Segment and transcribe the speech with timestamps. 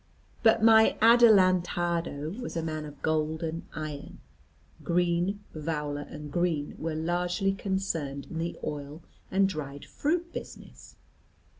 [0.41, 4.17] But my Adelantado was a man of gold and iron.
[4.83, 10.95] Green, Vowler, and Green were largely concerned in the oil and dried fruit business.